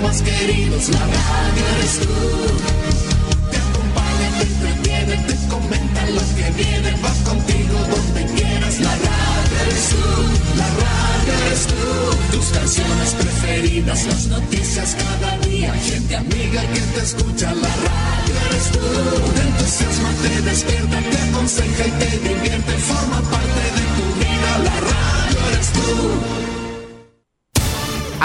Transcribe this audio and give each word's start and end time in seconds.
más 0.00 0.22
queridos, 0.22 0.88
la 0.88 0.98
radio 0.98 1.66
eres 1.76 2.00
tú. 2.00 2.55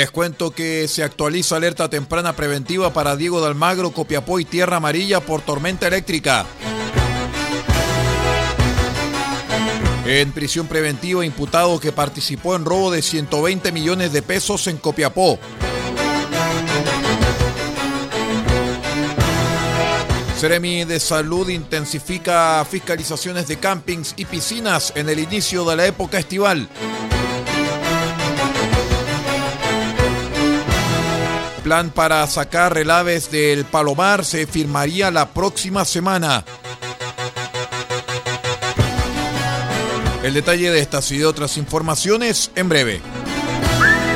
Les 0.00 0.10
cuento 0.10 0.50
que 0.50 0.88
se 0.88 1.02
actualiza 1.02 1.56
alerta 1.56 1.90
temprana 1.90 2.32
preventiva 2.32 2.90
para 2.90 3.16
Diego 3.16 3.42
de 3.42 3.48
Almagro, 3.48 3.90
Copiapó 3.90 4.40
y 4.40 4.46
Tierra 4.46 4.78
Amarilla 4.78 5.20
por 5.20 5.42
tormenta 5.42 5.88
eléctrica. 5.88 6.46
En 10.06 10.32
prisión 10.32 10.68
preventiva, 10.68 11.22
imputado 11.22 11.78
que 11.78 11.92
participó 11.92 12.56
en 12.56 12.64
robo 12.64 12.90
de 12.90 13.02
120 13.02 13.72
millones 13.72 14.14
de 14.14 14.22
pesos 14.22 14.68
en 14.68 14.78
Copiapó. 14.78 15.38
Seremi 20.38 20.86
de 20.86 20.98
Salud 20.98 21.46
intensifica 21.50 22.64
fiscalizaciones 22.64 23.48
de 23.48 23.58
campings 23.58 24.14
y 24.16 24.24
piscinas 24.24 24.94
en 24.96 25.10
el 25.10 25.18
inicio 25.18 25.66
de 25.66 25.76
la 25.76 25.84
época 25.84 26.18
estival. 26.18 26.70
Plan 31.70 31.90
para 31.90 32.26
sacar 32.26 32.74
relaves 32.74 33.30
del 33.30 33.64
Palomar 33.64 34.24
se 34.24 34.48
firmaría 34.48 35.08
la 35.12 35.28
próxima 35.28 35.84
semana. 35.84 36.44
El 40.24 40.34
detalle 40.34 40.72
de 40.72 40.80
estas 40.80 41.12
y 41.12 41.18
de 41.18 41.26
otras 41.26 41.56
informaciones 41.56 42.50
en 42.56 42.68
breve. 42.68 43.00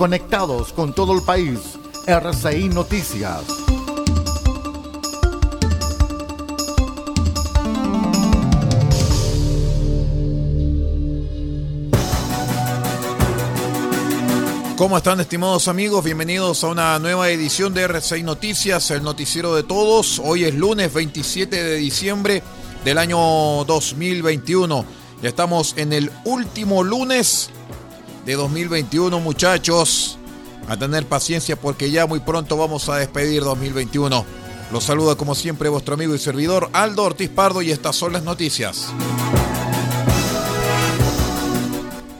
Conectados 0.00 0.72
con 0.72 0.94
todo 0.94 1.12
el 1.12 1.20
país. 1.20 1.58
RCI 2.06 2.70
Noticias. 2.70 3.42
¿Cómo 14.78 14.96
están 14.96 15.20
estimados 15.20 15.68
amigos? 15.68 16.02
Bienvenidos 16.02 16.64
a 16.64 16.68
una 16.68 16.98
nueva 16.98 17.28
edición 17.28 17.74
de 17.74 17.82
RCI 17.82 18.22
Noticias, 18.22 18.90
el 18.92 19.02
noticiero 19.02 19.54
de 19.54 19.64
todos. 19.64 20.18
Hoy 20.24 20.44
es 20.44 20.54
lunes 20.54 20.94
27 20.94 21.62
de 21.62 21.76
diciembre 21.76 22.42
del 22.86 22.96
año 22.96 23.18
2021. 23.66 24.82
Ya 25.20 25.28
estamos 25.28 25.74
en 25.76 25.92
el 25.92 26.10
último 26.24 26.82
lunes 26.82 27.50
de 28.30 28.36
2021, 28.36 29.18
muchachos. 29.18 30.16
A 30.68 30.76
tener 30.76 31.04
paciencia 31.04 31.56
porque 31.56 31.90
ya 31.90 32.06
muy 32.06 32.20
pronto 32.20 32.56
vamos 32.56 32.88
a 32.88 32.96
despedir 32.96 33.42
2021. 33.42 34.24
Los 34.70 34.84
saluda 34.84 35.16
como 35.16 35.34
siempre 35.34 35.68
vuestro 35.68 35.94
amigo 35.94 36.14
y 36.14 36.18
servidor 36.20 36.70
Aldo 36.72 37.02
Ortiz 37.02 37.28
Pardo 37.28 37.60
y 37.60 37.72
estas 37.72 37.96
son 37.96 38.12
las 38.12 38.22
noticias. 38.22 38.86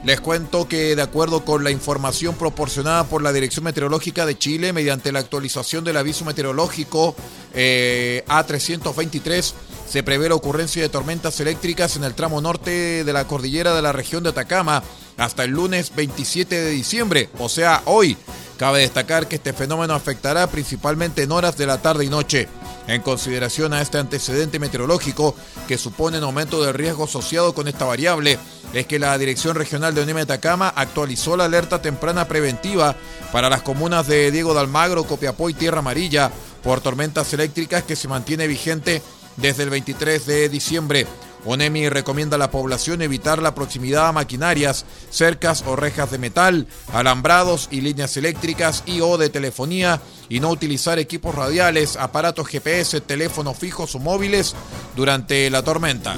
Les 0.03 0.21
cuento 0.21 0.67
que 0.67 0.97
de 0.97 1.03
acuerdo 1.03 1.45
con 1.45 1.63
la 1.63 1.71
información 1.71 2.35
proporcionada 2.35 3.05
por 3.05 3.23
la 3.23 3.33
Dirección 3.33 3.65
Meteorológica 3.65 4.27
de 4.27 4.37
Chile 4.37 4.73
mediante 4.73 5.13
la 5.13 5.21
actualización 5.21 5.85
del 5.85 5.99
aviso 5.99 6.25
meteorológico 6.25 7.15
eh, 7.55 8.25
A323, 8.27 9.53
se 9.89 10.03
prevé 10.03 10.29
la 10.29 10.35
ocurrencia 10.35 10.83
de 10.83 10.89
tormentas 10.89 11.39
eléctricas 11.39 11.95
en 11.95 12.03
el 12.03 12.15
tramo 12.15 12.41
norte 12.41 13.05
de 13.05 13.13
la 13.13 13.29
cordillera 13.29 13.75
de 13.75 13.83
la 13.83 13.93
región 13.93 14.25
de 14.25 14.31
Atacama 14.31 14.83
hasta 15.21 15.45
el 15.45 15.51
lunes 15.51 15.95
27 15.95 16.59
de 16.59 16.71
diciembre, 16.71 17.29
o 17.39 17.49
sea, 17.49 17.83
hoy. 17.85 18.17
Cabe 18.57 18.81
destacar 18.81 19.27
que 19.27 19.37
este 19.37 19.53
fenómeno 19.53 19.95
afectará 19.95 20.47
principalmente 20.47 21.23
en 21.23 21.33
horas 21.33 21.57
de 21.57 21.67
la 21.67 21.81
tarde 21.81 22.05
y 22.05 22.09
noche. 22.09 22.49
En 22.87 23.03
consideración 23.03 23.73
a 23.73 23.81
este 23.81 23.99
antecedente 23.99 24.59
meteorológico 24.59 25.35
que 25.69 25.79
supone 25.79 26.19
un 26.19 26.25
aumento 26.25 26.63
de 26.63 26.73
riesgo 26.73 27.05
asociado 27.05 27.55
con 27.55 27.69
esta 27.69 27.85
variable, 27.85 28.39
es 28.73 28.87
que 28.87 28.99
la 28.99 29.17
Dirección 29.17 29.57
Regional 29.57 29.95
de 29.95 30.03
Unime 30.03 30.23
Atacama 30.23 30.73
actualizó 30.75 31.37
la 31.37 31.45
alerta 31.45 31.81
temprana 31.81 32.27
preventiva 32.27 32.97
para 33.33 33.51
las 33.51 33.63
comunas 33.63 34.07
de 34.07 34.31
Diego 34.31 34.55
de 34.55 34.61
Almagro, 34.61 35.05
Copiapó 35.05 35.51
y 35.51 35.55
Tierra 35.55 35.79
Amarilla 35.79 36.31
por 36.63 36.81
tormentas 36.81 37.33
eléctricas 37.33 37.85
que 37.85 37.97
se 37.97 38.09
mantiene 38.09 38.47
vigente 38.47 39.03
desde 39.37 39.65
el 39.65 39.71
23 39.71 40.27
de 40.27 40.49
diciembre. 40.49 41.07
ONEMI 41.45 41.89
recomienda 41.89 42.37
a 42.37 42.39
la 42.39 42.51
población 42.51 43.03
evitar 43.03 43.41
la 43.41 43.55
proximidad 43.55 44.09
a 44.09 44.13
maquinarias, 44.13 44.85
cercas 45.11 45.65
o 45.67 45.77
rejas 45.77 46.11
de 46.11 46.19
metal, 46.19 46.67
alambrados 46.93 47.69
y 47.71 47.81
líneas 47.81 48.17
eléctricas 48.17 48.83
y 48.87 49.01
o 49.01 49.17
de 49.19 49.31
telefonía 49.31 50.01
y 50.29 50.41
no 50.41 50.51
utilizar 50.51 50.99
equipos 50.99 51.35
radiales, 51.35 51.97
aparatos 51.97 52.49
GPS, 52.49 53.01
teléfonos 53.01 53.57
fijos 53.57 53.95
o 53.95 53.99
móviles 53.99 54.55
durante 54.97 55.49
la 55.51 55.63
tormenta. 55.63 56.17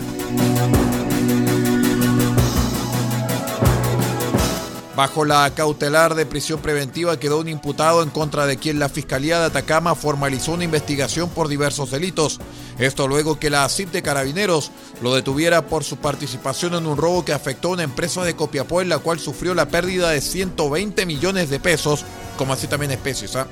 Bajo 4.94 5.24
la 5.24 5.50
cautelar 5.54 6.14
de 6.14 6.26
prisión 6.26 6.60
preventiva 6.60 7.18
quedó 7.18 7.40
un 7.40 7.48
imputado 7.48 8.02
en 8.02 8.10
contra 8.10 8.44
de 8.44 8.58
quien 8.58 8.78
la 8.78 8.90
Fiscalía 8.90 9.38
de 9.38 9.46
Atacama 9.46 9.94
formalizó 9.94 10.52
una 10.52 10.64
investigación 10.64 11.30
por 11.30 11.48
diversos 11.48 11.90
delitos. 11.90 12.40
Esto 12.78 13.08
luego 13.08 13.38
que 13.38 13.48
la 13.48 13.66
CIP 13.70 13.90
de 13.90 14.02
Carabineros 14.02 14.70
lo 15.00 15.14
detuviera 15.14 15.66
por 15.66 15.82
su 15.82 15.96
participación 15.96 16.74
en 16.74 16.86
un 16.86 16.98
robo 16.98 17.24
que 17.24 17.32
afectó 17.32 17.68
a 17.68 17.72
una 17.72 17.84
empresa 17.84 18.22
de 18.22 18.36
Copiapó 18.36 18.82
en 18.82 18.90
la 18.90 18.98
cual 18.98 19.18
sufrió 19.18 19.54
la 19.54 19.68
pérdida 19.68 20.10
de 20.10 20.20
120 20.20 21.06
millones 21.06 21.48
de 21.48 21.58
pesos, 21.58 22.04
como 22.36 22.52
así 22.52 22.66
también 22.66 22.92
especies. 22.92 23.34
¿ah? 23.36 23.46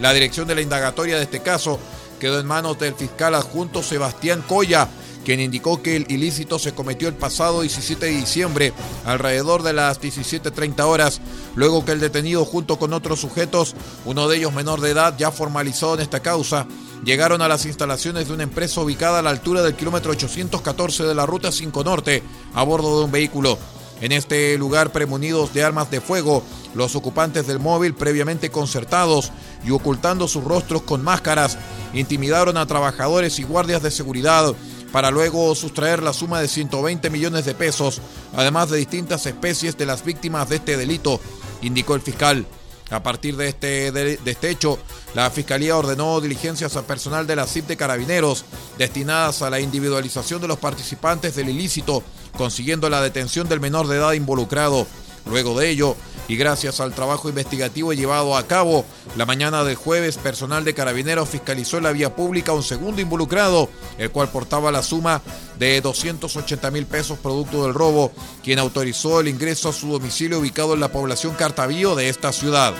La 0.00 0.14
dirección 0.14 0.48
de 0.48 0.54
la 0.54 0.62
indagatoria 0.62 1.16
de 1.16 1.24
este 1.24 1.40
caso 1.40 1.78
quedó 2.18 2.40
en 2.40 2.46
manos 2.46 2.78
del 2.78 2.94
fiscal 2.94 3.34
adjunto 3.34 3.82
Sebastián 3.82 4.42
Coya, 4.48 4.88
quien 5.26 5.40
indicó 5.40 5.82
que 5.82 5.96
el 5.96 6.06
ilícito 6.08 6.56
se 6.60 6.72
cometió 6.72 7.08
el 7.08 7.14
pasado 7.14 7.62
17 7.62 8.06
de 8.06 8.12
diciembre, 8.12 8.72
alrededor 9.04 9.64
de 9.64 9.72
las 9.72 10.00
17.30 10.00 10.80
horas, 10.84 11.20
luego 11.56 11.84
que 11.84 11.90
el 11.90 11.98
detenido 11.98 12.44
junto 12.44 12.78
con 12.78 12.92
otros 12.92 13.22
sujetos, 13.22 13.74
uno 14.04 14.28
de 14.28 14.36
ellos 14.36 14.52
menor 14.52 14.80
de 14.80 14.92
edad 14.92 15.16
ya 15.18 15.32
formalizado 15.32 15.96
en 15.96 16.02
esta 16.02 16.20
causa, 16.20 16.68
llegaron 17.04 17.42
a 17.42 17.48
las 17.48 17.66
instalaciones 17.66 18.28
de 18.28 18.34
una 18.34 18.44
empresa 18.44 18.80
ubicada 18.80 19.18
a 19.18 19.22
la 19.22 19.30
altura 19.30 19.62
del 19.62 19.74
kilómetro 19.74 20.12
814 20.12 21.02
de 21.02 21.14
la 21.16 21.26
Ruta 21.26 21.50
5 21.50 21.82
Norte, 21.82 22.22
a 22.54 22.62
bordo 22.62 23.00
de 23.00 23.06
un 23.06 23.10
vehículo. 23.10 23.58
En 24.00 24.12
este 24.12 24.56
lugar, 24.58 24.92
premunidos 24.92 25.52
de 25.54 25.64
armas 25.64 25.90
de 25.90 26.00
fuego, 26.00 26.44
los 26.74 26.94
ocupantes 26.94 27.48
del 27.48 27.58
móvil, 27.58 27.94
previamente 27.94 28.50
concertados 28.50 29.32
y 29.64 29.72
ocultando 29.72 30.28
sus 30.28 30.44
rostros 30.44 30.82
con 30.82 31.02
máscaras, 31.02 31.58
intimidaron 31.94 32.58
a 32.58 32.66
trabajadores 32.66 33.40
y 33.40 33.42
guardias 33.42 33.82
de 33.82 33.90
seguridad 33.90 34.54
para 34.96 35.10
luego 35.10 35.54
sustraer 35.54 36.02
la 36.02 36.14
suma 36.14 36.40
de 36.40 36.48
120 36.48 37.10
millones 37.10 37.44
de 37.44 37.52
pesos, 37.52 38.00
además 38.34 38.70
de 38.70 38.78
distintas 38.78 39.26
especies 39.26 39.76
de 39.76 39.84
las 39.84 40.02
víctimas 40.02 40.48
de 40.48 40.56
este 40.56 40.78
delito, 40.78 41.20
indicó 41.60 41.96
el 41.96 42.00
fiscal. 42.00 42.46
A 42.88 43.02
partir 43.02 43.36
de 43.36 43.48
este, 43.48 43.92
de, 43.92 44.18
este 44.24 44.48
hecho, 44.48 44.78
la 45.14 45.28
Fiscalía 45.28 45.76
ordenó 45.76 46.18
diligencias 46.22 46.76
al 46.76 46.84
personal 46.84 47.26
de 47.26 47.36
la 47.36 47.46
CIP 47.46 47.66
de 47.66 47.76
Carabineros 47.76 48.46
destinadas 48.78 49.42
a 49.42 49.50
la 49.50 49.60
individualización 49.60 50.40
de 50.40 50.48
los 50.48 50.56
participantes 50.56 51.36
del 51.36 51.50
ilícito, 51.50 52.02
consiguiendo 52.38 52.88
la 52.88 53.02
detención 53.02 53.50
del 53.50 53.60
menor 53.60 53.88
de 53.88 53.98
edad 53.98 54.14
involucrado. 54.14 54.86
Luego 55.26 55.58
de 55.58 55.70
ello, 55.70 55.96
y 56.28 56.36
gracias 56.36 56.80
al 56.80 56.92
trabajo 56.92 57.28
investigativo 57.28 57.92
llevado 57.92 58.36
a 58.36 58.46
cabo, 58.46 58.84
la 59.16 59.26
mañana 59.26 59.64
del 59.64 59.76
jueves, 59.76 60.18
personal 60.18 60.64
de 60.64 60.74
carabineros 60.74 61.28
fiscalizó 61.28 61.78
en 61.78 61.84
la 61.84 61.92
vía 61.92 62.14
pública 62.14 62.52
a 62.52 62.54
un 62.54 62.62
segundo 62.62 63.00
involucrado, 63.00 63.68
el 63.98 64.10
cual 64.10 64.28
portaba 64.30 64.72
la 64.72 64.82
suma 64.82 65.22
de 65.58 65.80
280 65.80 66.70
mil 66.70 66.86
pesos 66.86 67.18
producto 67.18 67.64
del 67.64 67.74
robo, 67.74 68.12
quien 68.42 68.58
autorizó 68.58 69.20
el 69.20 69.28
ingreso 69.28 69.68
a 69.68 69.72
su 69.72 69.88
domicilio 69.88 70.38
ubicado 70.38 70.74
en 70.74 70.80
la 70.80 70.92
población 70.92 71.34
Cartavío 71.34 71.94
de 71.94 72.08
esta 72.08 72.32
ciudad. 72.32 72.74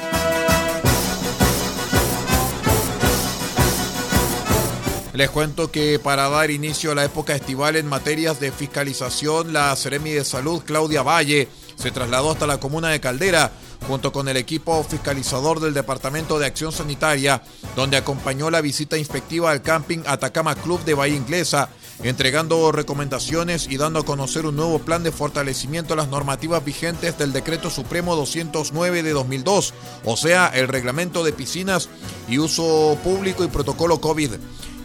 Les 5.17 5.31
cuento 5.31 5.71
que 5.71 5.99
para 5.99 6.29
dar 6.29 6.51
inicio 6.51 6.93
a 6.93 6.95
la 6.95 7.05
época 7.07 7.35
estival 7.35 7.77
en 7.77 7.87
materias 7.87 8.39
de 8.39 8.53
fiscalización, 8.53 9.55
la 9.55 9.75
Seremi 9.75 10.11
de 10.11 10.27
Salud, 10.27 10.63
Claudia 10.63 11.03
Valle, 11.03 11.49
se 11.77 11.91
trasladó 11.91 12.33
hasta 12.33 12.47
la 12.47 12.59
comuna 12.59 12.89
de 12.89 13.01
Caldera 13.01 13.53
junto 13.87 14.11
con 14.13 14.29
el 14.29 14.37
equipo 14.37 14.83
fiscalizador 14.83 15.61
del 15.61 15.75
Departamento 15.75 16.39
de 16.39 16.47
Acción 16.47 16.73
Sanitaria, 16.73 17.43
donde 17.77 17.97
acompañó 17.97 18.51
la 18.51 18.61
visita 18.61 18.99
inspectiva 18.99 19.51
al 19.51 19.63
camping 19.63 20.01
Atacama 20.07 20.55
Club 20.55 20.85
de 20.85 20.95
Bahía 20.95 21.17
Inglesa, 21.17 21.69
entregando 22.03 22.73
recomendaciones 22.73 23.69
y 23.71 23.77
dando 23.77 24.01
a 24.01 24.05
conocer 24.05 24.47
un 24.47 24.57
nuevo 24.57 24.81
plan 24.81 25.03
de 25.03 25.13
fortalecimiento 25.13 25.95
a 25.95 25.97
las 25.97 26.09
normativas 26.09 26.65
vigentes 26.65 27.17
del 27.19 27.33
Decreto 27.33 27.71
Supremo 27.71 28.17
209 28.17 29.03
de 29.03 29.13
2002, 29.13 29.75
o 30.05 30.17
sea, 30.17 30.49
el 30.49 30.69
reglamento 30.69 31.23
de 31.25 31.33
piscinas 31.33 31.89
y 32.29 32.39
uso 32.39 32.99
público 33.05 33.45
y 33.45 33.49
protocolo 33.49 34.01
COVID. 34.01 34.33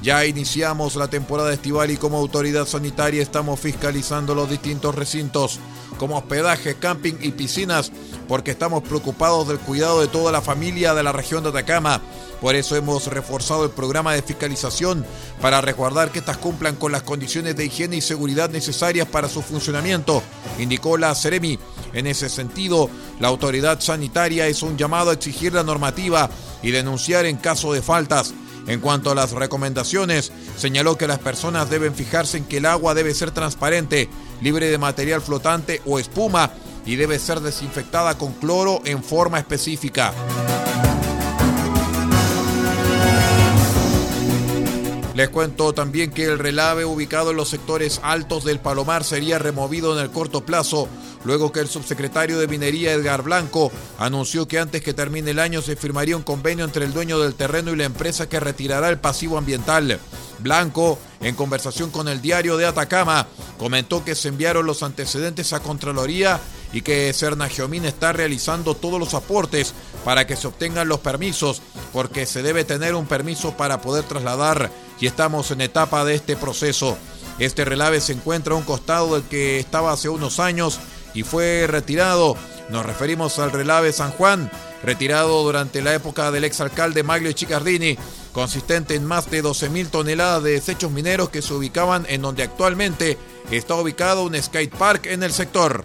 Ya 0.01 0.25
iniciamos 0.25 0.95
la 0.95 1.09
temporada 1.09 1.53
estival 1.53 1.92
y 1.92 1.98
como 1.98 2.18
autoridad 2.18 2.65
sanitaria 2.65 3.21
estamos 3.21 3.59
fiscalizando 3.59 4.33
los 4.33 4.50
distintos 4.50 4.95
recintos 4.95 5.59
como 6.00 6.18
hospedaje, 6.18 6.75
camping 6.75 7.13
y 7.21 7.31
piscinas 7.31 7.92
porque 8.27 8.51
estamos 8.51 8.81
preocupados 8.81 9.48
del 9.48 9.59
cuidado 9.59 10.01
de 10.01 10.07
toda 10.07 10.31
la 10.31 10.42
familia 10.42 10.95
de 10.95 11.03
la 11.03 11.12
región 11.12 11.44
de 11.44 11.50
Atacama. 11.50 12.01
Por 12.42 12.56
eso 12.56 12.75
hemos 12.75 13.06
reforzado 13.06 13.63
el 13.65 13.69
programa 13.69 14.13
de 14.13 14.24
fiscalización 14.24 15.06
para 15.39 15.62
resguardar 15.62 16.12
que 16.12 16.18
estas 16.19 16.38
cumplan 16.38 16.77
con 16.77 16.92
las 16.92 17.04
condiciones 17.04 17.56
de 17.56 17.65
higiene 17.65 17.97
y 17.97 18.01
seguridad 18.01 18.50
necesarias 18.50 19.07
para 19.07 19.30
su 19.30 19.44
funcionamiento, 19.44 20.24
indicó 20.57 20.97
la 20.97 21.13
Ceremi. 21.13 21.59
En 21.94 22.07
ese 22.07 22.30
sentido, 22.30 22.89
la 23.19 23.27
autoridad 23.27 23.80
sanitaria 23.80 24.47
es 24.47 24.63
un 24.63 24.77
llamado 24.77 25.12
a 25.12 25.13
exigir 25.13 25.54
la 25.54 25.62
normativa 25.62 26.27
y 26.63 26.71
denunciar 26.71 27.27
en 27.27 27.38
caso 27.38 27.74
de 27.74 27.83
faltas. 27.83 28.33
En 28.67 28.79
cuanto 28.79 29.11
a 29.11 29.15
las 29.15 29.31
recomendaciones, 29.31 30.31
señaló 30.55 30.97
que 30.97 31.07
las 31.07 31.19
personas 31.19 31.69
deben 31.69 31.95
fijarse 31.95 32.37
en 32.37 32.45
que 32.45 32.57
el 32.57 32.65
agua 32.65 32.93
debe 32.93 33.13
ser 33.13 33.31
transparente, 33.31 34.09
libre 34.41 34.69
de 34.69 34.77
material 34.77 35.21
flotante 35.21 35.81
o 35.85 35.99
espuma 35.99 36.51
y 36.85 36.95
debe 36.95 37.19
ser 37.19 37.41
desinfectada 37.41 38.17
con 38.17 38.33
cloro 38.33 38.81
en 38.85 39.03
forma 39.03 39.39
específica. 39.39 40.13
Les 45.13 45.29
cuento 45.29 45.73
también 45.73 46.11
que 46.11 46.23
el 46.23 46.39
relave 46.39 46.85
ubicado 46.85 47.31
en 47.31 47.37
los 47.37 47.49
sectores 47.49 47.99
altos 48.01 48.45
del 48.45 48.59
Palomar 48.59 49.03
sería 49.03 49.39
removido 49.39 49.93
en 49.93 50.03
el 50.03 50.09
corto 50.09 50.45
plazo, 50.45 50.87
luego 51.23 51.51
que 51.51 51.59
el 51.59 51.68
subsecretario 51.68 52.39
de 52.39 52.47
Minería 52.47 52.94
Edgar 52.94 53.21
Blanco 53.21 53.71
anunció 53.97 54.47
que 54.47 54.59
antes 54.59 54.81
que 54.81 54.94
termine 54.94 55.31
el 55.31 55.39
año 55.39 55.62
se 55.62 55.75
firmaría 55.75 56.18
un 56.18 56.23
convenio 56.23 56.65
entre 56.65 56.85
el 56.85 56.94
dueño 56.94 57.19
del 57.19 57.35
terreno 57.35 57.71
y 57.71 57.75
la 57.77 57.85
empresa 57.85 58.29
que 58.29 58.39
retirará 58.39 58.89
el 58.89 59.00
pasivo 59.00 59.38
ambiental. 59.38 60.00
Blanco, 60.39 60.97
en 61.21 61.35
conversación 61.35 61.91
con 61.91 62.07
el 62.07 62.21
diario 62.21 62.57
de 62.57 62.65
Atacama, 62.65 63.27
comentó 63.57 64.03
que 64.03 64.15
se 64.15 64.29
enviaron 64.29 64.65
los 64.65 64.81
antecedentes 64.81 65.53
a 65.53 65.59
Contraloría 65.59 66.39
y 66.73 66.81
que 66.81 67.13
Sernagiomín 67.13 67.85
está 67.85 68.13
realizando 68.13 68.75
todos 68.75 69.00
los 69.00 69.13
aportes 69.13 69.73
para 70.03 70.25
que 70.25 70.35
se 70.35 70.47
obtengan 70.47 70.88
los 70.88 71.00
permisos, 71.00 71.62
porque 71.94 72.25
se 72.25 72.41
debe 72.41 72.63
tener 72.63 72.95
un 72.95 73.06
permiso 73.06 73.56
para 73.56 73.81
poder 73.81 74.03
trasladar 74.06 74.71
y 75.00 75.07
estamos 75.07 75.51
en 75.51 75.62
etapa 75.62 76.06
de 76.06 76.15
este 76.15 76.35
proceso. 76.35 76.97
Este 77.39 77.65
relave 77.65 78.01
se 78.01 78.13
encuentra 78.13 78.53
a 78.53 78.57
un 78.57 78.63
costado 78.63 79.15
del 79.15 79.23
que 79.23 79.59
estaba 79.59 79.91
hace 79.91 80.09
unos 80.09 80.39
años 80.39 80.79
y 81.13 81.23
fue 81.23 81.65
retirado. 81.67 82.35
Nos 82.69 82.85
referimos 82.85 83.39
al 83.39 83.51
relave 83.51 83.91
San 83.91 84.11
Juan, 84.11 84.49
retirado 84.83 85.43
durante 85.43 85.81
la 85.81 85.93
época 85.93 86.31
del 86.31 86.45
exalcalde 86.45 87.03
Maglio 87.03 87.31
Chicardini, 87.33 87.97
consistente 88.31 88.95
en 88.95 89.05
más 89.05 89.29
de 89.29 89.43
12.000 89.43 89.89
toneladas 89.89 90.43
de 90.43 90.51
desechos 90.51 90.91
mineros 90.91 91.29
que 91.29 91.41
se 91.41 91.53
ubicaban 91.53 92.05
en 92.09 92.21
donde 92.21 92.43
actualmente 92.43 93.17
está 93.51 93.75
ubicado 93.75 94.23
un 94.23 94.41
skate 94.41 94.73
park 94.73 95.07
en 95.07 95.23
el 95.23 95.33
sector. 95.33 95.83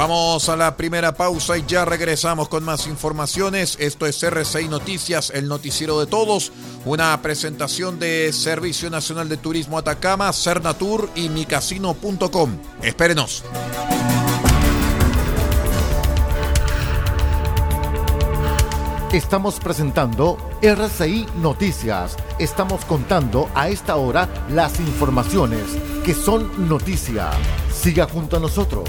Vamos 0.00 0.48
a 0.48 0.56
la 0.56 0.78
primera 0.78 1.12
pausa 1.12 1.58
y 1.58 1.64
ya 1.66 1.84
regresamos 1.84 2.48
con 2.48 2.64
más 2.64 2.86
informaciones. 2.86 3.76
Esto 3.78 4.06
es 4.06 4.22
RCI 4.22 4.66
Noticias, 4.66 5.28
el 5.28 5.46
noticiero 5.46 6.00
de 6.00 6.06
todos. 6.06 6.52
Una 6.86 7.20
presentación 7.20 7.98
de 7.98 8.32
Servicio 8.32 8.88
Nacional 8.88 9.28
de 9.28 9.36
Turismo 9.36 9.76
Atacama, 9.76 10.32
Cernatur 10.32 11.10
y 11.14 11.28
micasino.com. 11.28 12.50
Espérenos. 12.80 13.44
Estamos 19.12 19.60
presentando 19.60 20.38
RCI 20.62 21.26
Noticias. 21.42 22.16
Estamos 22.38 22.86
contando 22.86 23.50
a 23.54 23.68
esta 23.68 23.96
hora 23.96 24.30
las 24.48 24.80
informaciones 24.80 25.64
que 26.06 26.14
son 26.14 26.70
noticia. 26.70 27.28
Siga 27.70 28.08
junto 28.08 28.38
a 28.38 28.40
nosotros. 28.40 28.88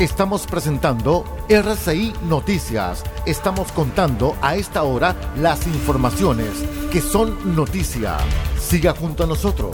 Estamos 0.00 0.48
presentando 0.48 1.24
RCI 1.48 2.14
Noticias. 2.24 3.04
Estamos 3.26 3.70
contando 3.70 4.36
a 4.42 4.56
esta 4.56 4.82
hora 4.82 5.14
las 5.36 5.68
informaciones 5.68 6.48
que 6.90 7.00
son 7.00 7.54
noticia. 7.54 8.16
Siga 8.58 8.92
junto 8.92 9.22
a 9.22 9.28
nosotros. 9.28 9.70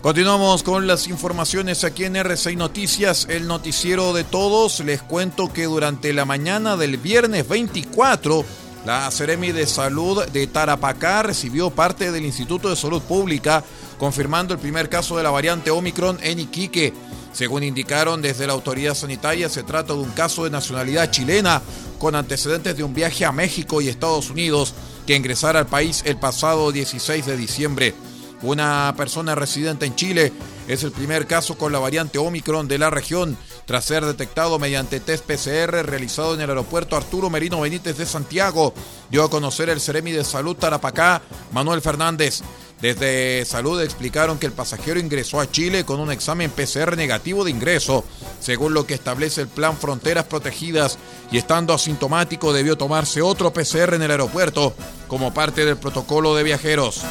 Continuamos 0.00 0.62
con 0.62 0.86
las 0.86 1.06
informaciones 1.08 1.84
aquí 1.84 2.06
en 2.06 2.16
RCI 2.16 2.56
Noticias, 2.56 3.26
el 3.28 3.46
noticiero 3.46 4.14
de 4.14 4.24
todos. 4.24 4.80
Les 4.80 5.02
cuento 5.02 5.52
que 5.52 5.64
durante 5.64 6.14
la 6.14 6.24
mañana 6.24 6.78
del 6.78 6.96
viernes 6.96 7.46
24, 7.46 8.42
la 8.86 9.10
Seremi 9.10 9.52
de 9.52 9.66
Salud 9.66 10.24
de 10.28 10.46
Tarapacá 10.46 11.24
recibió 11.24 11.68
parte 11.68 12.10
del 12.10 12.24
Instituto 12.24 12.70
de 12.70 12.76
Salud 12.76 13.02
Pública 13.02 13.62
confirmando 13.98 14.54
el 14.54 14.60
primer 14.60 14.88
caso 14.88 15.16
de 15.16 15.22
la 15.22 15.30
variante 15.30 15.70
Omicron 15.70 16.18
en 16.22 16.40
Iquique. 16.40 16.92
Según 17.32 17.62
indicaron 17.62 18.22
desde 18.22 18.46
la 18.46 18.54
autoridad 18.54 18.94
sanitaria, 18.94 19.48
se 19.48 19.62
trata 19.62 19.92
de 19.92 20.00
un 20.00 20.10
caso 20.10 20.44
de 20.44 20.50
nacionalidad 20.50 21.10
chilena 21.10 21.60
con 21.98 22.14
antecedentes 22.14 22.76
de 22.76 22.82
un 22.82 22.94
viaje 22.94 23.24
a 23.24 23.32
México 23.32 23.80
y 23.80 23.88
Estados 23.88 24.30
Unidos 24.30 24.74
que 25.06 25.16
ingresara 25.16 25.58
al 25.58 25.66
país 25.66 26.02
el 26.06 26.16
pasado 26.16 26.72
16 26.72 27.26
de 27.26 27.36
diciembre. 27.36 27.94
Una 28.42 28.92
persona 28.96 29.34
residente 29.34 29.86
en 29.86 29.94
Chile 29.94 30.32
es 30.68 30.82
el 30.82 30.92
primer 30.92 31.26
caso 31.26 31.56
con 31.56 31.72
la 31.72 31.78
variante 31.78 32.18
Omicron 32.18 32.68
de 32.68 32.78
la 32.78 32.90
región, 32.90 33.36
tras 33.64 33.84
ser 33.84 34.04
detectado 34.04 34.58
mediante 34.58 35.00
test 35.00 35.24
PCR 35.24 35.86
realizado 35.86 36.34
en 36.34 36.40
el 36.40 36.50
aeropuerto 36.50 36.96
Arturo 36.96 37.30
Merino 37.30 37.60
Benítez 37.60 37.96
de 37.96 38.04
Santiago, 38.04 38.74
dio 39.10 39.24
a 39.24 39.30
conocer 39.30 39.70
el 39.70 39.80
Ceremi 39.80 40.12
de 40.12 40.24
Salud 40.24 40.56
Tarapacá, 40.56 41.22
Manuel 41.52 41.80
Fernández. 41.80 42.42
Desde 42.80 43.44
Salud 43.46 43.80
explicaron 43.80 44.38
que 44.38 44.46
el 44.46 44.52
pasajero 44.52 45.00
ingresó 45.00 45.40
a 45.40 45.50
Chile 45.50 45.84
con 45.84 45.98
un 45.98 46.12
examen 46.12 46.50
PCR 46.50 46.96
negativo 46.96 47.44
de 47.44 47.50
ingreso, 47.50 48.04
según 48.38 48.74
lo 48.74 48.86
que 48.86 48.94
establece 48.94 49.40
el 49.40 49.48
plan 49.48 49.76
Fronteras 49.76 50.24
Protegidas, 50.24 50.98
y 51.30 51.38
estando 51.38 51.72
asintomático 51.72 52.52
debió 52.52 52.76
tomarse 52.76 53.22
otro 53.22 53.52
PCR 53.52 53.94
en 53.94 54.02
el 54.02 54.10
aeropuerto 54.10 54.74
como 55.08 55.32
parte 55.32 55.64
del 55.64 55.78
protocolo 55.78 56.34
de 56.34 56.42
viajeros. 56.42 57.02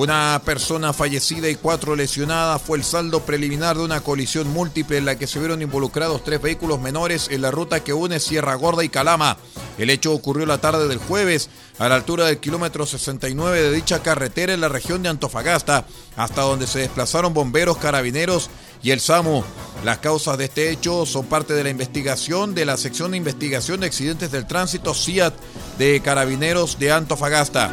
Una 0.00 0.40
persona 0.46 0.94
fallecida 0.94 1.50
y 1.50 1.56
cuatro 1.56 1.94
lesionadas 1.94 2.62
fue 2.62 2.78
el 2.78 2.84
saldo 2.84 3.20
preliminar 3.20 3.76
de 3.76 3.84
una 3.84 4.00
colisión 4.00 4.48
múltiple 4.48 4.96
en 4.96 5.04
la 5.04 5.18
que 5.18 5.26
se 5.26 5.38
vieron 5.38 5.60
involucrados 5.60 6.24
tres 6.24 6.40
vehículos 6.40 6.80
menores 6.80 7.28
en 7.30 7.42
la 7.42 7.50
ruta 7.50 7.84
que 7.84 7.92
une 7.92 8.18
Sierra 8.18 8.54
Gorda 8.54 8.82
y 8.82 8.88
Calama. 8.88 9.36
El 9.76 9.90
hecho 9.90 10.14
ocurrió 10.14 10.46
la 10.46 10.56
tarde 10.56 10.88
del 10.88 10.96
jueves 10.96 11.50
a 11.78 11.90
la 11.90 11.96
altura 11.96 12.24
del 12.24 12.38
kilómetro 12.38 12.86
69 12.86 13.60
de 13.60 13.72
dicha 13.72 14.02
carretera 14.02 14.54
en 14.54 14.62
la 14.62 14.70
región 14.70 15.02
de 15.02 15.10
Antofagasta, 15.10 15.84
hasta 16.16 16.40
donde 16.40 16.66
se 16.66 16.78
desplazaron 16.78 17.34
bomberos, 17.34 17.76
carabineros 17.76 18.48
y 18.82 18.92
el 18.92 19.00
SAMU. 19.00 19.44
Las 19.84 19.98
causas 19.98 20.38
de 20.38 20.46
este 20.46 20.70
hecho 20.70 21.04
son 21.04 21.26
parte 21.26 21.52
de 21.52 21.62
la 21.62 21.68
investigación 21.68 22.54
de 22.54 22.64
la 22.64 22.78
sección 22.78 23.10
de 23.10 23.18
investigación 23.18 23.80
de 23.80 23.88
accidentes 23.88 24.32
del 24.32 24.46
tránsito 24.46 24.94
CIAT 24.94 25.34
de 25.76 26.00
Carabineros 26.00 26.78
de 26.78 26.90
Antofagasta. 26.90 27.70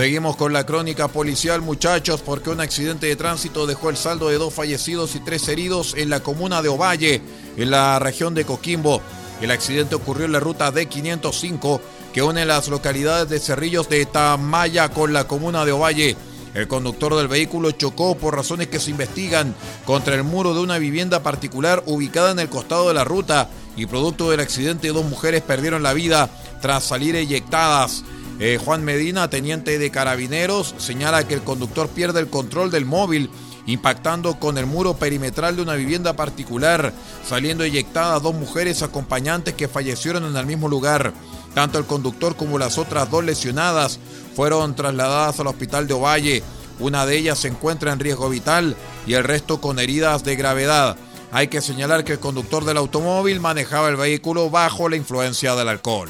Seguimos 0.00 0.36
con 0.36 0.54
la 0.54 0.64
crónica 0.64 1.08
policial, 1.08 1.60
muchachos, 1.60 2.22
porque 2.22 2.48
un 2.48 2.62
accidente 2.62 3.06
de 3.06 3.16
tránsito 3.16 3.66
dejó 3.66 3.90
el 3.90 3.98
saldo 3.98 4.30
de 4.30 4.38
dos 4.38 4.54
fallecidos 4.54 5.14
y 5.14 5.20
tres 5.20 5.46
heridos 5.46 5.92
en 5.94 6.08
la 6.08 6.20
comuna 6.20 6.62
de 6.62 6.70
Ovalle, 6.70 7.20
en 7.58 7.70
la 7.70 7.98
región 7.98 8.34
de 8.34 8.46
Coquimbo. 8.46 9.02
El 9.42 9.50
accidente 9.50 9.94
ocurrió 9.96 10.24
en 10.24 10.32
la 10.32 10.40
ruta 10.40 10.72
D505 10.72 11.82
que 12.14 12.22
une 12.22 12.46
las 12.46 12.68
localidades 12.68 13.28
de 13.28 13.40
Cerrillos 13.40 13.90
de 13.90 14.06
Tamaya 14.06 14.88
con 14.88 15.12
la 15.12 15.24
comuna 15.24 15.66
de 15.66 15.72
Ovalle. 15.72 16.16
El 16.54 16.66
conductor 16.66 17.14
del 17.16 17.28
vehículo 17.28 17.72
chocó 17.72 18.16
por 18.16 18.34
razones 18.34 18.68
que 18.68 18.80
se 18.80 18.92
investigan 18.92 19.54
contra 19.84 20.14
el 20.14 20.24
muro 20.24 20.54
de 20.54 20.60
una 20.60 20.78
vivienda 20.78 21.22
particular 21.22 21.82
ubicada 21.84 22.30
en 22.30 22.38
el 22.38 22.48
costado 22.48 22.88
de 22.88 22.94
la 22.94 23.04
ruta 23.04 23.50
y 23.76 23.84
producto 23.84 24.30
del 24.30 24.40
accidente 24.40 24.88
dos 24.88 25.04
mujeres 25.04 25.42
perdieron 25.42 25.82
la 25.82 25.92
vida 25.92 26.30
tras 26.62 26.84
salir 26.84 27.16
eyectadas. 27.16 28.02
Eh, 28.42 28.58
Juan 28.64 28.82
Medina, 28.82 29.28
teniente 29.28 29.78
de 29.78 29.90
carabineros, 29.90 30.74
señala 30.78 31.28
que 31.28 31.34
el 31.34 31.42
conductor 31.42 31.90
pierde 31.90 32.20
el 32.20 32.30
control 32.30 32.70
del 32.70 32.86
móvil 32.86 33.28
impactando 33.66 34.40
con 34.40 34.56
el 34.56 34.64
muro 34.64 34.94
perimetral 34.94 35.56
de 35.56 35.62
una 35.62 35.74
vivienda 35.74 36.14
particular, 36.14 36.94
saliendo 37.28 37.64
eyectadas 37.64 38.22
dos 38.22 38.34
mujeres 38.34 38.82
acompañantes 38.82 39.52
que 39.52 39.68
fallecieron 39.68 40.24
en 40.24 40.34
el 40.34 40.46
mismo 40.46 40.68
lugar. 40.68 41.12
Tanto 41.52 41.78
el 41.78 41.84
conductor 41.84 42.34
como 42.34 42.58
las 42.58 42.78
otras 42.78 43.10
dos 43.10 43.22
lesionadas 43.24 43.98
fueron 44.34 44.74
trasladadas 44.74 45.38
al 45.38 45.48
hospital 45.48 45.86
de 45.86 45.94
Ovalle. 45.94 46.42
Una 46.78 47.04
de 47.04 47.18
ellas 47.18 47.40
se 47.40 47.48
encuentra 47.48 47.92
en 47.92 48.00
riesgo 48.00 48.30
vital 48.30 48.74
y 49.06 49.12
el 49.12 49.24
resto 49.24 49.60
con 49.60 49.78
heridas 49.78 50.24
de 50.24 50.36
gravedad. 50.36 50.96
Hay 51.30 51.48
que 51.48 51.60
señalar 51.60 52.04
que 52.04 52.12
el 52.12 52.20
conductor 52.20 52.64
del 52.64 52.78
automóvil 52.78 53.38
manejaba 53.38 53.90
el 53.90 53.96
vehículo 53.96 54.48
bajo 54.48 54.88
la 54.88 54.96
influencia 54.96 55.54
del 55.54 55.68
alcohol. 55.68 56.08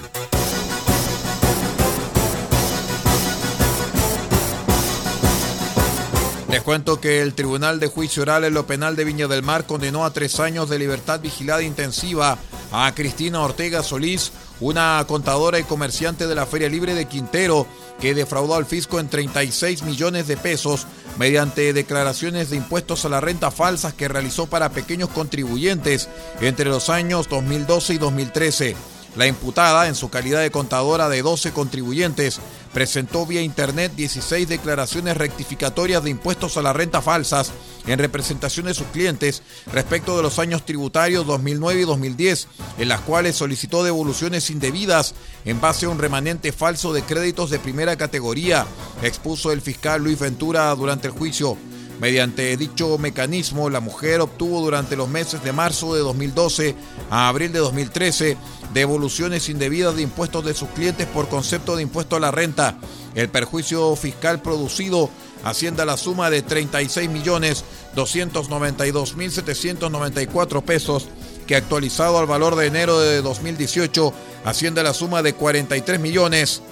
Les 6.50 6.62
cuento 6.62 7.00
que 7.00 7.22
el 7.22 7.34
Tribunal 7.34 7.78
de 7.78 7.86
Juicio 7.86 8.22
Oral 8.22 8.42
en 8.42 8.54
lo 8.54 8.66
Penal 8.66 8.96
de 8.96 9.04
Viña 9.04 9.28
del 9.28 9.44
Mar 9.44 9.66
condenó 9.66 10.04
a 10.04 10.12
tres 10.12 10.40
años 10.40 10.68
de 10.68 10.80
libertad 10.80 11.20
vigilada 11.20 11.62
intensiva 11.62 12.38
a 12.72 12.92
Cristina 12.92 13.40
Ortega 13.42 13.84
Solís, 13.84 14.32
una 14.58 15.04
contadora 15.06 15.60
y 15.60 15.62
comerciante 15.62 16.26
de 16.26 16.34
la 16.34 16.46
Feria 16.46 16.68
Libre 16.68 16.94
de 16.94 17.06
Quintero, 17.06 17.68
que 18.00 18.14
defraudó 18.14 18.56
al 18.56 18.66
fisco 18.66 18.98
en 18.98 19.08
36 19.08 19.84
millones 19.84 20.26
de 20.26 20.36
pesos 20.36 20.88
mediante 21.18 21.72
declaraciones 21.72 22.50
de 22.50 22.56
impuestos 22.56 23.04
a 23.04 23.10
la 23.10 23.20
renta 23.20 23.52
falsas 23.52 23.94
que 23.94 24.08
realizó 24.08 24.48
para 24.48 24.70
pequeños 24.70 25.10
contribuyentes 25.10 26.08
entre 26.40 26.68
los 26.68 26.90
años 26.90 27.28
2012 27.28 27.94
y 27.94 27.98
2013. 27.98 28.76
La 29.16 29.26
imputada, 29.26 29.88
en 29.88 29.96
su 29.96 30.08
calidad 30.08 30.40
de 30.40 30.52
contadora 30.52 31.08
de 31.08 31.22
12 31.22 31.52
contribuyentes, 31.52 32.40
presentó 32.72 33.26
vía 33.26 33.42
Internet 33.42 33.92
16 33.96 34.48
declaraciones 34.48 35.16
rectificatorias 35.16 36.04
de 36.04 36.10
impuestos 36.10 36.56
a 36.56 36.62
la 36.62 36.72
renta 36.72 37.02
falsas 37.02 37.50
en 37.88 37.98
representación 37.98 38.66
de 38.66 38.74
sus 38.74 38.86
clientes 38.88 39.42
respecto 39.72 40.16
de 40.16 40.22
los 40.22 40.38
años 40.38 40.64
tributarios 40.64 41.26
2009 41.26 41.80
y 41.80 41.84
2010, 41.84 42.48
en 42.78 42.88
las 42.88 43.00
cuales 43.00 43.34
solicitó 43.34 43.82
devoluciones 43.82 44.48
indebidas 44.48 45.14
en 45.44 45.60
base 45.60 45.86
a 45.86 45.88
un 45.88 45.98
remanente 45.98 46.52
falso 46.52 46.92
de 46.92 47.02
créditos 47.02 47.50
de 47.50 47.58
primera 47.58 47.96
categoría, 47.96 48.64
expuso 49.02 49.50
el 49.50 49.60
fiscal 49.60 50.04
Luis 50.04 50.20
Ventura 50.20 50.72
durante 50.76 51.08
el 51.08 51.12
juicio. 51.12 51.56
Mediante 52.00 52.56
dicho 52.56 52.96
mecanismo, 52.96 53.68
la 53.68 53.80
mujer 53.80 54.22
obtuvo 54.22 54.62
durante 54.62 54.96
los 54.96 55.06
meses 55.06 55.44
de 55.44 55.52
marzo 55.52 55.94
de 55.94 56.00
2012 56.00 56.74
a 57.10 57.28
abril 57.28 57.52
de 57.52 57.58
2013 57.58 58.38
devoluciones 58.72 59.48
indebidas 59.48 59.96
de 59.96 60.02
impuestos 60.02 60.44
de 60.44 60.54
sus 60.54 60.68
clientes 60.70 61.06
por 61.06 61.28
concepto 61.28 61.76
de 61.76 61.82
impuesto 61.82 62.16
a 62.16 62.20
la 62.20 62.30
renta. 62.30 62.78
El 63.14 63.28
perjuicio 63.28 63.94
fiscal 63.96 64.40
producido 64.40 65.10
asciende 65.44 65.82
a 65.82 65.86
la 65.86 65.96
suma 65.96 66.30
de 66.30 66.42
36 66.42 67.10
millones 67.10 67.64
292 67.94 69.16
mil 69.16 69.30
794 69.30 70.62
pesos 70.62 71.08
que 71.46 71.56
actualizado 71.56 72.18
al 72.18 72.26
valor 72.26 72.56
de 72.56 72.66
enero 72.66 73.00
de 73.00 73.22
2018 73.22 74.12
asciende 74.44 74.82
a 74.82 74.84
la 74.84 74.94
suma 74.94 75.22
de 75.22 75.32
43 75.32 75.98
millones 75.98 76.62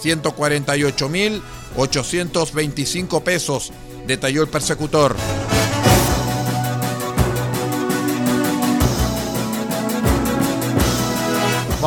148 0.00 1.08
mil 1.08 1.42
825 1.76 3.22
pesos 3.22 3.72
detalló 4.06 4.42
el 4.42 4.48
persecutor. 4.48 5.14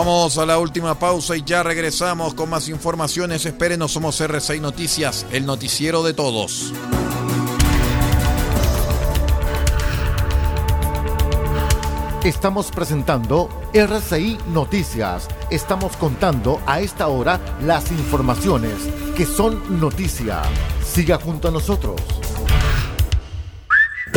Vamos 0.03 0.39
a 0.39 0.47
la 0.47 0.57
última 0.57 0.97
pausa 0.97 1.37
y 1.37 1.43
ya 1.43 1.61
regresamos 1.61 2.33
con 2.33 2.49
más 2.49 2.67
informaciones. 2.69 3.45
Espérenos, 3.45 3.91
somos 3.91 4.19
R6 4.19 4.59
Noticias, 4.59 5.27
el 5.31 5.45
noticiero 5.45 6.01
de 6.01 6.15
todos. 6.15 6.73
Estamos 12.23 12.71
presentando 12.71 13.47
RCI 13.75 14.39
Noticias. 14.47 15.27
Estamos 15.51 15.95
contando 15.97 16.59
a 16.65 16.79
esta 16.79 17.07
hora 17.07 17.39
las 17.61 17.91
informaciones 17.91 18.73
que 19.15 19.27
son 19.27 19.79
noticia. 19.79 20.41
Siga 20.83 21.19
junto 21.19 21.49
a 21.49 21.51
nosotros. 21.51 22.01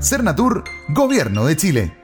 Cernatur, 0.00 0.64
Gobierno 0.88 1.44
de 1.44 1.56
Chile. 1.56 1.96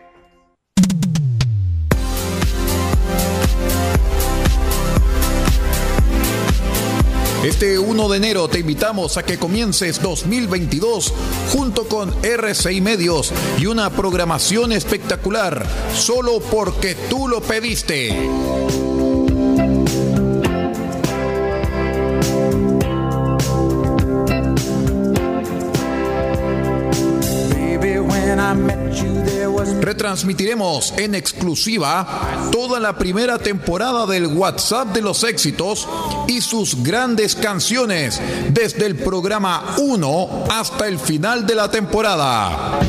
Este 7.43 7.79
1 7.79 8.09
de 8.09 8.17
enero 8.17 8.49
te 8.49 8.59
invitamos 8.59 9.17
a 9.17 9.23
que 9.23 9.39
comiences 9.39 10.03
2022 10.03 11.15
junto 11.53 11.89
con 11.89 12.13
RCI 12.23 12.81
Medios 12.81 13.33
y 13.59 13.67
una 13.67 13.89
programación 13.89 14.73
espectacular, 14.73 15.65
solo 15.95 16.41
porque 16.41 16.97
tú 17.09 17.29
lo 17.29 17.41
pediste. 17.41 18.29
Retransmitiremos 29.81 30.95
en 30.97 31.15
exclusiva 31.15 32.49
toda 32.51 32.81
la 32.81 32.99
primera 32.99 33.39
temporada 33.39 34.07
del 34.07 34.27
WhatsApp 34.27 34.89
de 34.89 35.01
los 35.01 35.23
éxitos 35.23 35.89
y 36.27 36.41
sus 36.41 36.83
grandes 36.83 37.37
canciones 37.37 38.21
desde 38.51 38.87
el 38.87 38.97
programa 38.97 39.77
1 39.79 40.45
hasta 40.51 40.89
el 40.89 40.99
final 40.99 41.47
de 41.47 41.55
la 41.55 41.71
temporada. 41.71 42.81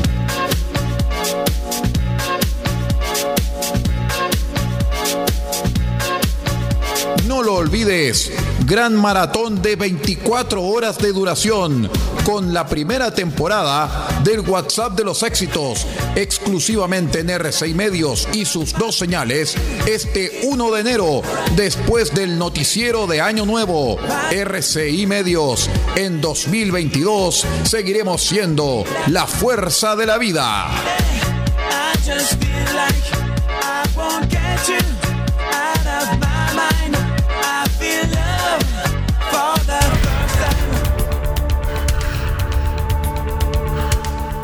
No 7.26 7.42
lo 7.42 7.54
olvides, 7.54 8.32
gran 8.66 8.96
maratón 8.96 9.62
de 9.62 9.76
24 9.76 10.62
horas 10.62 10.98
de 10.98 11.12
duración 11.12 11.88
con 12.28 12.52
la 12.52 12.66
primera 12.66 13.10
temporada 13.10 14.20
del 14.22 14.40
WhatsApp 14.40 14.92
de 14.92 15.02
los 15.02 15.22
éxitos, 15.22 15.86
exclusivamente 16.14 17.20
en 17.20 17.28
R6 17.28 17.74
Medios 17.74 18.28
y 18.34 18.44
sus 18.44 18.74
dos 18.74 18.98
señales, 18.98 19.54
este 19.86 20.40
1 20.42 20.70
de 20.72 20.80
enero, 20.82 21.22
después 21.56 22.14
del 22.14 22.38
noticiero 22.38 23.06
de 23.06 23.22
Año 23.22 23.46
Nuevo, 23.46 23.96
RCI 24.30 25.06
Medios. 25.06 25.70
En 25.96 26.20
2022 26.20 27.46
seguiremos 27.64 28.22
siendo 28.22 28.84
la 29.06 29.26
fuerza 29.26 29.96
de 29.96 30.04
la 30.04 30.18
vida. 30.18 30.66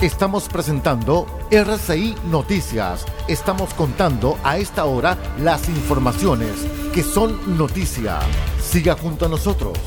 Estamos 0.05 0.51
presentando 0.51 1.27
RCI 1.51 2.15
Noticias. 2.31 3.07
Estamos 3.27 3.73
contando 3.73 4.39
a 4.45 4.59
esta 4.59 4.85
hora 4.85 5.17
las 5.39 5.67
informaciones 5.71 6.51
que 6.93 7.03
son 7.03 7.57
noticia. 7.57 8.19
Siga 8.63 8.99
junto 8.99 9.25
a 9.25 9.29
nosotros. 9.31 9.79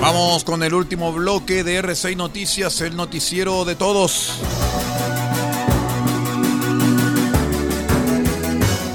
Vamos 0.00 0.44
con 0.44 0.62
el 0.62 0.72
último 0.72 1.12
bloque 1.12 1.64
de 1.64 1.78
RCI 1.78 2.14
Noticias, 2.14 2.80
el 2.80 2.94
noticiero 2.94 3.64
de 3.64 3.74
todos. 3.74 4.40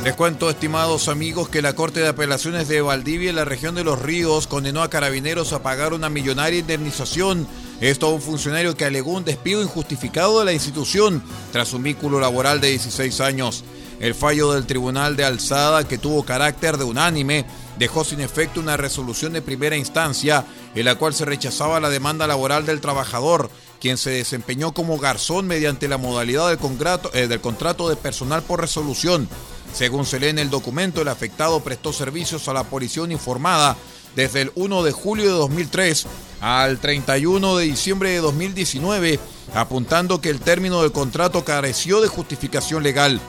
Les 0.06 0.15
cuento, 0.15 0.50
estimados 0.50 1.10
amigos, 1.10 1.50
que 1.50 1.62
la 1.62 1.74
Corte 1.74 2.00
de 2.00 2.08
Apelaciones 2.08 2.70
de 2.70 2.80
Valdivia 2.80 3.30
en 3.30 3.36
la 3.36 3.44
región 3.44 3.76
de 3.76 3.84
Los 3.84 4.02
Ríos 4.02 4.48
condenó 4.48 4.84
a 4.84 4.89
carabineros 4.89 5.52
a 5.52 5.62
pagar 5.62 5.94
una 5.94 6.10
millonaria 6.10 6.60
indemnización. 6.60 7.46
Esto 7.82 8.06
a 8.06 8.10
un 8.12 8.22
funcionario 8.22 8.76
que 8.78 8.86
alegó 8.86 9.13
un 9.13 9.26
despido 9.26 9.63
injustificado 9.63 10.38
de 10.38 10.46
la 10.46 10.54
institución 10.54 11.24
tras 11.52 11.74
un 11.74 11.82
vínculo 11.82 12.20
laboral 12.20 12.62
de 12.62 12.70
16 12.70 13.20
años. 13.22 13.63
El 14.00 14.13
fallo 14.13 14.52
del 14.54 14.67
Tribunal 14.67 15.15
de 15.15 15.26
Alzada, 15.26 15.88
que 15.88 15.98
tuvo 15.98 16.24
carácter 16.24 16.78
de 16.78 16.84
unánime, 16.84 17.44
dejó 17.80 18.04
sin 18.04 18.22
efecto 18.22 18.60
una 18.60 18.78
resolución 18.78 19.34
de 19.34 19.41
primera 19.41 19.78
instancia 19.78 20.46
en 20.76 20.86
la 20.86 20.94
cual 20.94 21.15
se 21.15 21.26
rechazaba 21.26 21.80
la 21.80 21.89
demanda 21.89 22.28
laboral 22.28 22.67
del 22.67 22.82
trabajador, 22.82 23.50
quien 23.80 23.98
se 23.98 24.12
desempeñó 24.12 24.76
como 24.76 25.00
garzón 25.00 25.48
mediante 25.48 25.88
la 25.88 25.98
modalidad 25.98 26.50
del 26.50 26.60
contrato, 26.60 27.10
eh, 27.15 27.28
de 27.28 27.96
personal 27.96 28.44
por 28.44 28.62
resolución. 28.62 29.28
Según 29.74 30.06
se 30.06 30.20
lee 30.20 30.28
en 30.28 30.38
el 30.38 30.52
documento, 30.52 31.02
el 31.02 31.08
afectado 31.08 31.62
prestó 31.62 31.94
servicios 31.94 32.48
a 32.48 32.54
la 32.54 32.65
policía 32.65 33.02
uniformada 33.02 33.76
desde 34.15 34.41
el 34.41 34.52
1 34.56 34.84
de 34.84 34.91
julio 34.91 35.26
de 35.26 35.32
2003 35.32 36.08
al 36.41 36.80
31 36.80 37.58
de 37.58 37.65
diciembre 37.65 38.10
de 38.10 38.17
2019, 38.17 39.19
apuntando 39.54 40.21
que 40.21 40.30
el 40.30 40.39
término 40.39 40.82
del 40.82 40.91
contrato 40.91 41.45
careció 41.45 42.02
de 42.02 42.08
justificación 42.08 42.84
legal. 42.84 43.19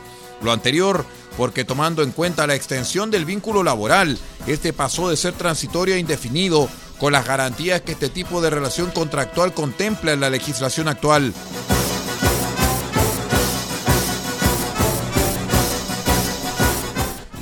Lo 0.43 0.53
anterior, 0.53 1.05
porque 1.37 1.65
tomando 1.65 2.03
en 2.03 2.11
cuenta 2.11 2.47
la 2.47 2.55
extensión 2.55 3.11
del 3.11 3.25
vínculo 3.25 3.63
laboral, 3.63 4.19
este 4.47 4.73
pasó 4.73 5.09
de 5.09 5.17
ser 5.17 5.35
transitorio 5.35 5.95
a 5.95 5.99
indefinido, 5.99 6.69
con 6.99 7.13
las 7.13 7.27
garantías 7.27 7.81
que 7.81 7.93
este 7.93 8.09
tipo 8.09 8.41
de 8.41 8.51
relación 8.51 8.91
contractual 8.93 9.53
contempla 9.53 10.13
en 10.13 10.21
la 10.21 10.31
legislación 10.31 10.89
actual. 10.89 11.35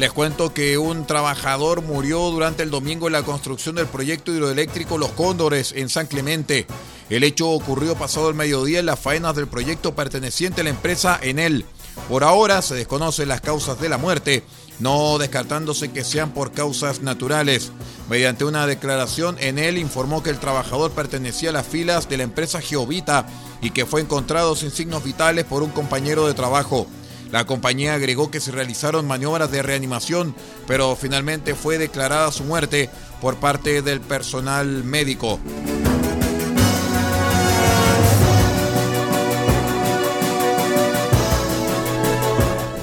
Les 0.00 0.10
cuento 0.10 0.54
que 0.54 0.78
un 0.78 1.06
trabajador 1.06 1.82
murió 1.82 2.30
durante 2.30 2.62
el 2.62 2.70
domingo 2.70 3.06
en 3.06 3.12
la 3.12 3.22
construcción 3.22 3.74
del 3.74 3.86
proyecto 3.86 4.32
hidroeléctrico 4.32 4.96
Los 4.96 5.10
Cóndores 5.10 5.74
en 5.76 5.90
San 5.90 6.06
Clemente. 6.06 6.66
El 7.10 7.22
hecho 7.22 7.50
ocurrió 7.50 7.94
pasado 7.96 8.30
el 8.30 8.34
mediodía 8.34 8.78
en 8.78 8.86
las 8.86 8.98
faenas 8.98 9.36
del 9.36 9.46
proyecto 9.46 9.94
perteneciente 9.94 10.62
a 10.62 10.64
la 10.64 10.70
empresa 10.70 11.20
Enel. 11.20 11.66
Por 12.08 12.24
ahora 12.24 12.62
se 12.62 12.76
desconocen 12.76 13.28
las 13.28 13.42
causas 13.42 13.78
de 13.78 13.90
la 13.90 13.98
muerte, 13.98 14.42
no 14.78 15.18
descartándose 15.18 15.92
que 15.92 16.02
sean 16.02 16.32
por 16.32 16.52
causas 16.52 17.02
naturales. 17.02 17.70
Mediante 18.08 18.46
una 18.46 18.66
declaración, 18.66 19.36
Enel 19.38 19.76
informó 19.76 20.22
que 20.22 20.30
el 20.30 20.38
trabajador 20.38 20.92
pertenecía 20.92 21.50
a 21.50 21.52
las 21.52 21.66
filas 21.66 22.08
de 22.08 22.16
la 22.16 22.22
empresa 22.22 22.62
Geovita 22.62 23.26
y 23.60 23.72
que 23.72 23.84
fue 23.84 24.00
encontrado 24.00 24.56
sin 24.56 24.70
signos 24.70 25.04
vitales 25.04 25.44
por 25.44 25.62
un 25.62 25.70
compañero 25.72 26.26
de 26.26 26.32
trabajo. 26.32 26.86
La 27.32 27.44
compañía 27.46 27.94
agregó 27.94 28.30
que 28.30 28.40
se 28.40 28.50
realizaron 28.50 29.06
maniobras 29.06 29.50
de 29.50 29.62
reanimación, 29.62 30.34
pero 30.66 30.96
finalmente 30.96 31.54
fue 31.54 31.78
declarada 31.78 32.32
su 32.32 32.44
muerte 32.44 32.90
por 33.20 33.36
parte 33.36 33.82
del 33.82 34.00
personal 34.00 34.82
médico. 34.82 35.38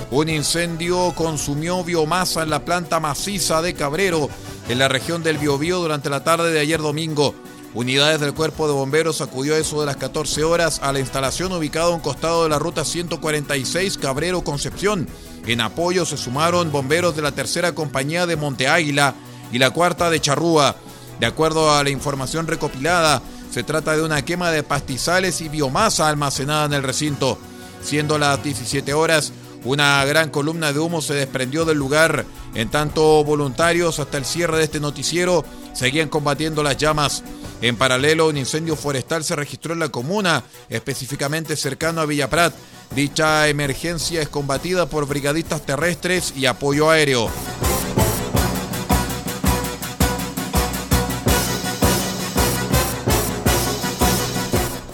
Un 0.09 0.29
incendio 0.29 1.13
consumió 1.13 1.83
biomasa 1.83 2.41
en 2.41 2.49
la 2.49 2.65
planta 2.65 2.99
maciza 2.99 3.61
de 3.61 3.73
Cabrero, 3.73 4.29
en 4.67 4.79
la 4.79 4.87
región 4.87 5.21
del 5.21 5.37
Biobío, 5.37 5.79
durante 5.79 6.09
la 6.09 6.23
tarde 6.23 6.51
de 6.51 6.59
ayer 6.59 6.81
domingo. 6.81 7.35
Unidades 7.73 8.19
del 8.19 8.33
Cuerpo 8.33 8.67
de 8.67 8.73
Bomberos 8.73 9.21
acudió 9.21 9.53
a 9.53 9.57
eso 9.57 9.79
de 9.79 9.85
las 9.85 9.97
14 9.97 10.43
horas 10.43 10.79
a 10.81 10.91
la 10.93 10.99
instalación 10.99 11.51
ubicada 11.51 11.87
a 11.87 11.89
un 11.89 11.99
costado 11.99 12.43
de 12.43 12.49
la 12.49 12.59
ruta 12.59 12.83
146 12.85 13.97
Cabrero 13.97 14.43
Concepción. 14.43 15.07
En 15.45 15.61
apoyo 15.61 16.05
se 16.05 16.17
sumaron 16.17 16.71
bomberos 16.71 17.15
de 17.15 17.21
la 17.21 17.33
tercera 17.33 17.75
compañía 17.75 18.25
de 18.25 18.35
Monte 18.35 18.67
Águila 18.67 19.13
y 19.51 19.59
la 19.59 19.69
cuarta 19.71 20.09
de 20.09 20.19
Charrúa. 20.19 20.75
De 21.19 21.25
acuerdo 21.25 21.73
a 21.73 21.83
la 21.83 21.89
información 21.89 22.47
recopilada, 22.47 23.21
se 23.51 23.63
trata 23.63 23.95
de 23.95 24.03
una 24.03 24.23
quema 24.23 24.51
de 24.51 24.63
pastizales 24.63 25.41
y 25.41 25.49
biomasa 25.49 26.07
almacenada 26.07 26.65
en 26.65 26.73
el 26.73 26.83
recinto. 26.83 27.37
Siendo 27.81 28.17
las 28.17 28.43
17 28.43 28.93
horas, 28.93 29.31
Una 29.63 30.05
gran 30.05 30.29
columna 30.29 30.71
de 30.71 30.79
humo 30.79 31.01
se 31.01 31.13
desprendió 31.13 31.65
del 31.65 31.77
lugar. 31.77 32.25
En 32.53 32.69
tanto, 32.69 33.23
voluntarios 33.23 33.99
hasta 33.99 34.17
el 34.17 34.25
cierre 34.25 34.57
de 34.57 34.63
este 34.63 34.79
noticiero 34.79 35.43
seguían 35.73 36.09
combatiendo 36.09 36.63
las 36.63 36.77
llamas. 36.77 37.23
En 37.61 37.75
paralelo, 37.75 38.27
un 38.27 38.37
incendio 38.37 38.75
forestal 38.75 39.23
se 39.23 39.35
registró 39.35 39.73
en 39.73 39.79
la 39.79 39.89
comuna, 39.89 40.43
específicamente 40.69 41.55
cercano 41.55 42.01
a 42.01 42.05
Villaprat. 42.05 42.53
Dicha 42.95 43.47
emergencia 43.47 44.21
es 44.21 44.29
combatida 44.29 44.87
por 44.87 45.07
brigadistas 45.07 45.65
terrestres 45.65 46.33
y 46.35 46.45
apoyo 46.45 46.89
aéreo. 46.89 47.31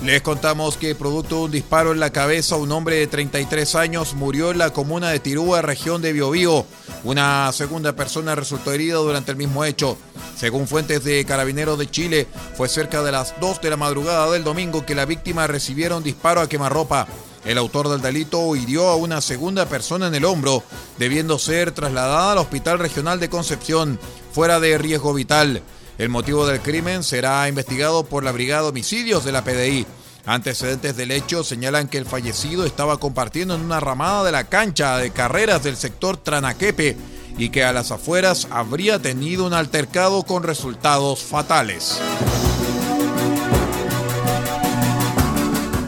Les 0.03 0.21
contamos 0.21 0.75
que 0.75 0.95
producto 0.95 1.37
de 1.37 1.41
un 1.43 1.51
disparo 1.51 1.93
en 1.93 1.99
la 2.01 2.11
cabeza, 2.11 2.57
un 2.57 2.73
hombre 2.73 2.97
de 2.97 3.07
33 3.07 3.75
años 3.75 4.15
murió 4.15 4.51
en 4.51 4.57
la 4.57 4.71
comuna 4.73 5.09
de 5.09 5.21
Tirúa, 5.21 5.61
región 5.61 6.01
de 6.01 6.11
Biobío. 6.11 6.65
Una 7.03 7.51
segunda 7.51 7.93
persona 7.95 8.33
resultó 8.33 8.71
herida 8.71 8.95
durante 8.95 9.31
el 9.31 9.37
mismo 9.37 9.65
hecho. 9.65 9.97
Según 10.37 10.67
fuentes 10.67 11.03
de 11.03 11.25
Carabineros 11.25 11.77
de 11.77 11.91
Chile, 11.91 12.27
fue 12.55 12.69
cerca 12.69 13.03
de 13.03 13.11
las 13.11 13.39
2 13.41 13.61
de 13.61 13.69
la 13.69 13.77
madrugada 13.77 14.31
del 14.31 14.45
domingo 14.45 14.85
que 14.85 14.95
la 14.95 15.05
víctima 15.05 15.45
recibiera 15.45 15.97
un 15.97 16.03
disparo 16.03 16.39
a 16.39 16.47
quemarropa. 16.47 17.07
El 17.43 17.57
autor 17.57 17.89
del 17.89 18.01
delito 18.01 18.55
hirió 18.55 18.87
a 18.87 18.95
una 18.95 19.19
segunda 19.19 19.65
persona 19.65 20.07
en 20.07 20.15
el 20.15 20.23
hombro, 20.23 20.63
debiendo 20.97 21.37
ser 21.39 21.73
trasladada 21.73 22.31
al 22.31 22.37
Hospital 22.37 22.79
Regional 22.79 23.19
de 23.19 23.29
Concepción, 23.29 23.99
fuera 24.31 24.61
de 24.61 24.77
riesgo 24.77 25.13
vital. 25.13 25.61
El 25.97 26.07
motivo 26.07 26.47
del 26.47 26.61
crimen 26.61 27.03
será 27.03 27.49
investigado 27.49 28.05
por 28.05 28.23
la 28.23 28.31
Brigada 28.31 28.63
de 28.63 28.69
Homicidios 28.69 29.25
de 29.25 29.31
la 29.33 29.43
PDI. 29.43 29.85
Antecedentes 30.25 30.95
del 30.95 31.11
hecho 31.11 31.43
señalan 31.43 31.89
que 31.89 31.97
el 31.97 32.05
fallecido 32.05 32.65
estaba 32.65 32.97
compartiendo 32.97 33.55
en 33.55 33.61
una 33.61 33.81
ramada 33.81 34.23
de 34.23 34.31
la 34.31 34.45
cancha 34.45 34.97
de 34.97 35.11
carreras 35.11 35.63
del 35.63 35.75
sector 35.75 36.15
Tranaquepe 36.15 36.95
y 37.37 37.49
que 37.49 37.65
a 37.65 37.73
las 37.73 37.91
afueras 37.91 38.47
habría 38.49 38.99
tenido 38.99 39.45
un 39.45 39.53
altercado 39.53 40.23
con 40.23 40.43
resultados 40.43 41.23
fatales. 41.23 41.99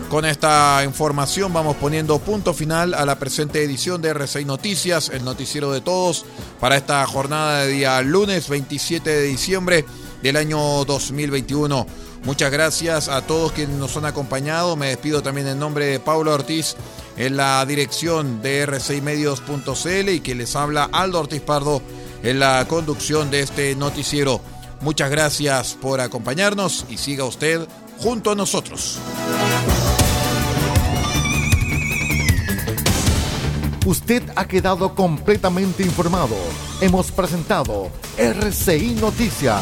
Con 0.10 0.26
esta 0.26 0.82
información 0.84 1.54
vamos 1.54 1.78
poniendo 1.78 2.20
punto 2.20 2.54
final 2.54 2.94
a 2.94 3.06
la 3.06 3.18
presente 3.18 3.64
edición 3.64 4.02
de 4.02 4.14
R6 4.14 4.46
Noticias, 4.46 5.10
el 5.10 5.24
noticiero 5.24 5.72
de 5.72 5.82
todos, 5.82 6.26
para 6.60 6.76
esta 6.76 7.06
jornada 7.06 7.62
de 7.62 7.72
día 7.72 8.02
lunes 8.02 8.50
27 8.50 9.10
de 9.10 9.24
diciembre 9.24 9.86
del 10.22 10.38
año 10.38 10.84
2021. 10.86 11.86
Muchas 12.26 12.52
gracias 12.52 13.08
a 13.08 13.22
todos 13.22 13.52
quienes 13.52 13.78
nos 13.78 13.96
han 13.98 14.06
acompañado. 14.06 14.76
Me 14.76 14.88
despido 14.88 15.22
también 15.22 15.48
en 15.48 15.60
nombre 15.60 15.86
de 15.86 16.00
Paulo 16.00 16.34
Ortiz 16.34 16.76
en 17.18 17.38
la 17.38 17.66
dirección 17.66 18.42
de 18.42 18.68
r6medios.cl 18.68 20.10
y 20.10 20.20
que 20.20 20.36
les 20.36 20.56
habla 20.56 20.90
Aldo 20.92 21.20
Ortiz 21.20 21.42
Pardo 21.42 21.82
en 22.24 22.40
la 22.40 22.66
conducción 22.68 23.30
de 23.30 23.42
este 23.42 23.76
noticiero. 23.76 24.42
Muchas 24.82 25.10
gracias 25.10 25.78
por 25.80 26.02
acompañarnos 26.02 26.86
y 26.90 26.98
siga 26.98 27.24
usted 27.26 27.68
junto 28.00 28.32
a 28.32 28.36
nosotros. 28.36 29.00
Usted 33.86 34.24
ha 34.36 34.48
quedado 34.48 34.96
completamente 34.96 35.84
informado. 35.84 36.36
Hemos 36.82 37.12
presentado 37.12 37.92
RCI 38.18 38.96
Noticias, 39.00 39.62